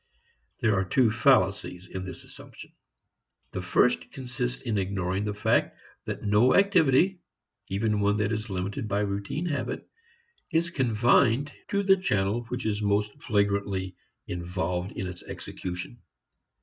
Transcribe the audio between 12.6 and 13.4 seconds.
is most